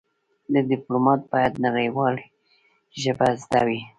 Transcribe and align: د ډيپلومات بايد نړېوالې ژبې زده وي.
د 0.53 0.55
ډيپلومات 0.69 1.21
بايد 1.31 1.53
نړېوالې 1.65 2.25
ژبې 3.01 3.29
زده 3.41 3.61
وي. 3.67 3.81